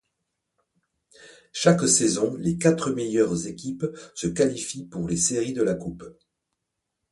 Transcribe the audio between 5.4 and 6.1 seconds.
de la Coupe.